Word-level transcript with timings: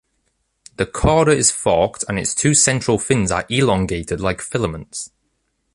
The 0.77 0.87
cauda 0.87 1.29
is 1.29 1.51
forked 1.51 2.05
and 2.09 2.17
its 2.17 2.33
two 2.33 2.55
central 2.55 2.97
fins 2.97 3.29
are 3.29 3.45
elongated 3.51 4.19
like 4.19 4.41
filaments. 4.41 5.11